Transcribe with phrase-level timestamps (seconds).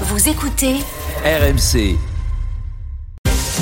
[0.00, 0.78] Vous écoutez
[1.24, 1.96] RMC,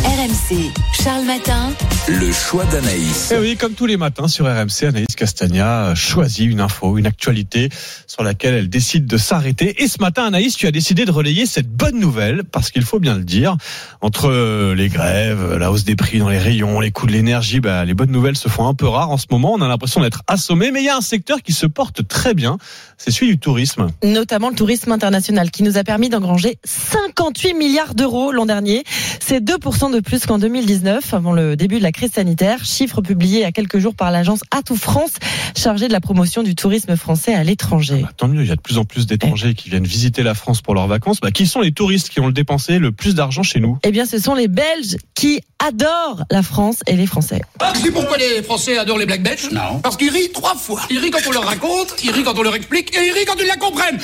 [0.01, 0.73] RMC.
[1.05, 1.71] Charles Matin.
[2.09, 3.31] le choix d'Anaïs.
[3.31, 7.07] Et Eh oui, comme tous les matins sur RMC, Anaïs Castagna choisit une info, une
[7.07, 7.69] actualité
[8.07, 9.83] sur laquelle elle décide de s'arrêter.
[9.83, 13.01] Et ce matin, Anaïs, tu as décidé de relayer cette bonne nouvelle, parce qu'il faut
[13.01, 13.57] bien le dire,
[14.01, 17.85] entre les grèves, la hausse des prix dans les rayons, les coûts de l'énergie, bah,
[17.85, 19.53] les bonnes nouvelles se font un peu rares en ce moment.
[19.53, 22.33] On a l'impression d'être assommé, mais il y a un secteur qui se porte très
[22.33, 22.57] bien,
[22.97, 23.89] c'est celui du tourisme.
[24.03, 28.85] notamment le tourisme international, qui nous a permis d'engranger 58 milliards d'euros l'an dernier.
[29.21, 32.65] C'est 2% de plus qu'en 2019, avant le début de la crise sanitaire.
[32.65, 35.13] Chiffre publié il y a quelques jours par l'agence Atout France,
[35.57, 38.01] chargée de la promotion du tourisme français à l'étranger.
[38.03, 40.35] Bah, tant mieux, il y a de plus en plus d'étrangers qui viennent visiter la
[40.35, 41.21] France pour leurs vacances.
[41.21, 43.79] Bah, qui sont les touristes qui ont le dépensé le plus d'argent chez nous?
[43.83, 47.41] Eh bien, ce sont les Belges qui adorent la France et les Français.
[47.61, 49.51] Ah, sais pourquoi les Français adorent les Black Belges?
[49.53, 49.81] Non.
[49.83, 50.81] Parce qu'ils rient trois fois.
[50.91, 53.25] Ils rient quand on leur raconte, ils rient quand on leur explique, et ils rient
[53.27, 53.99] quand ils la comprennent.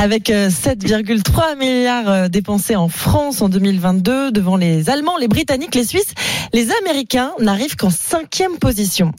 [0.00, 5.74] Avec euh, 7,3 milliards euh, dépensés en France en 2022 devant les Allemands, les Britanniques,
[5.74, 6.12] les Suisses,
[6.52, 9.12] les Américains n'arrivent qu'en cinquième position.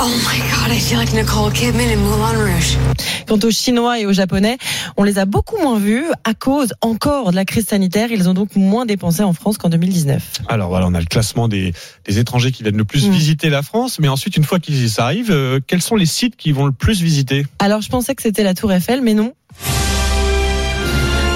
[0.00, 2.76] Oh my god, I feel like Nicole Kidman in Moulin Rouge.
[3.26, 4.58] Quant aux Chinois et aux Japonais,
[4.96, 8.10] on les a beaucoup moins vus à cause encore de la crise sanitaire.
[8.12, 10.22] Ils ont donc moins dépensé en France qu'en 2019.
[10.48, 11.72] Alors voilà, on a le classement des,
[12.06, 13.10] des étrangers qui viennent le plus Mm.
[13.12, 16.36] visiter la France, mais ensuite, une fois qu'ils y arrivent, euh, quels sont les sites
[16.36, 17.46] qui vont le plus visiter?
[17.58, 19.32] Alors je pensais que c'était la Tour Eiffel, mais non.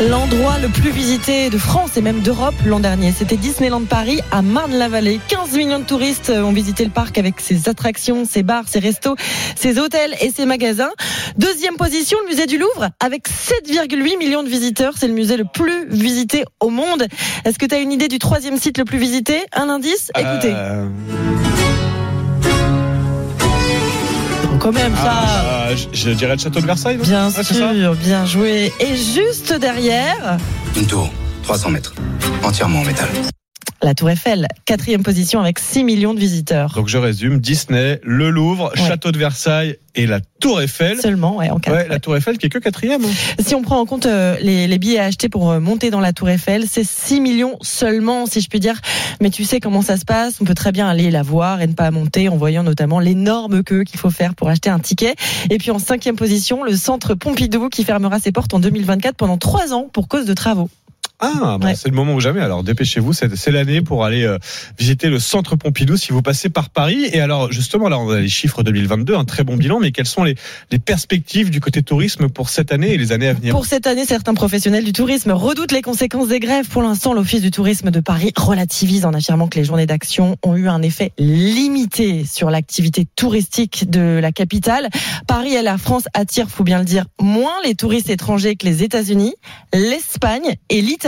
[0.00, 4.42] L'endroit le plus visité de France et même d'Europe l'an dernier, c'était Disneyland Paris à
[4.42, 5.18] Marne-la-Vallée.
[5.26, 9.16] 15 millions de touristes ont visité le parc avec ses attractions, ses bars, ses restos,
[9.56, 10.92] ses hôtels et ses magasins.
[11.36, 14.94] Deuxième position, le musée du Louvre avec 7,8 millions de visiteurs.
[14.96, 17.08] C'est le musée le plus visité au monde.
[17.44, 19.46] Est-ce que tu as une idée du troisième site le plus visité?
[19.52, 20.12] Un indice?
[20.16, 20.52] Écoutez.
[20.54, 20.86] Euh,
[24.60, 25.12] Quand même ça.
[25.12, 26.96] ah, je, je dirais le château de Versailles.
[26.96, 28.72] Bien ça sûr, bien joué.
[28.80, 30.36] Et juste derrière,
[30.76, 31.10] Une tour,
[31.44, 31.94] 300 mètres,
[32.42, 33.08] entièrement en métal.
[33.82, 36.72] La Tour Eiffel, quatrième position avec 6 millions de visiteurs.
[36.74, 38.88] Donc je résume Disney, le Louvre, Ouais.
[38.88, 41.00] château de Versailles et la Tour Eiffel.
[41.00, 41.74] Seulement, ouais, en quatre.
[41.76, 43.04] Ouais, la Tour Eiffel qui est que quatrième.
[43.04, 43.08] hein.
[43.44, 46.00] Si on prend en compte euh, les, les billets à acheter pour euh, monter dans
[46.00, 48.80] la Tour Eiffel, c'est 6 millions seulement, si je puis dire.
[49.20, 50.40] Mais tu sais comment ça se passe.
[50.40, 53.62] On peut très bien aller la voir et ne pas monter en voyant notamment l'énorme
[53.62, 55.14] queue qu'il faut faire pour acheter un ticket.
[55.50, 59.38] Et puis en cinquième position, le centre Pompidou qui fermera ses portes en 2024 pendant
[59.38, 60.68] trois ans pour cause de travaux.
[61.20, 61.74] Ah, bah, Ouais.
[61.74, 62.40] c'est le moment ou jamais.
[62.40, 64.38] Alors dépêchez-vous, c'est c'est l'année pour aller euh,
[64.78, 67.08] visiter le centre Pompidou si vous passez par Paris.
[67.12, 70.06] Et alors justement, là on a les chiffres 2022, un très bon bilan, mais quelles
[70.06, 70.36] sont les,
[70.70, 73.52] les perspectives du côté tourisme pour cette année et les années à venir?
[73.52, 76.68] Pour cette année, certains professionnels du tourisme redoutent les conséquences des grèves.
[76.68, 80.54] Pour l'instant, l'Office du tourisme de Paris relativise en affirmant que les journées d'action ont
[80.54, 84.88] eu un effet limité sur l'activité touristique de la capitale.
[85.26, 88.84] Paris et la France attirent, faut bien le dire, moins les touristes étrangers que les
[88.84, 89.34] États-Unis,
[89.72, 91.07] l'Espagne et l'Italie.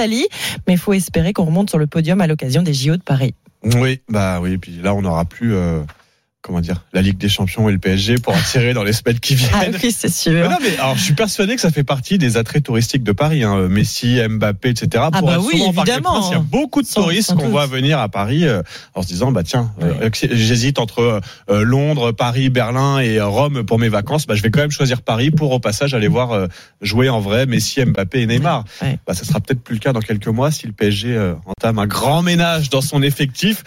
[0.67, 3.35] Mais il faut espérer qu'on remonte sur le podium à l'occasion des JO de Paris.
[3.63, 4.57] Oui, bah oui.
[4.59, 5.83] Puis là, on n'aura plus, euh,
[6.43, 9.35] comment dire, la Ligue des Champions et le PSG pour attirer dans les semaines qui
[9.35, 9.51] viennent.
[9.55, 10.33] Ah oui, c'est sûr.
[10.33, 13.13] Mais non, mais alors, je suis persuadé que ça fait partie des attraits touristiques de
[13.13, 13.45] Paris.
[13.45, 13.69] Hein.
[13.69, 15.05] Messi, Mbappé, etc.
[15.07, 16.13] Ah Pour bah être oui, évidemment.
[16.15, 18.63] Princes, Il y a beaucoup de Sans- touristes qu'on voit venir à Paris euh,
[18.95, 21.21] en se disant, bah tiens, euh, j'hésite entre
[21.51, 24.27] euh, Londres, Paris, Berlin et euh, Rome pour mes vacances.
[24.27, 26.47] Bah, je vais quand même choisir Paris pour au passage aller voir euh,
[26.81, 28.65] jouer en vrai Messi, Mbappé et Neymar.
[28.81, 28.99] Ouais.
[29.07, 31.79] Bah, ça sera peut-être plus le cas dans quelques mois si le PSG euh, entame
[31.79, 33.63] un grand ménage dans son effectif.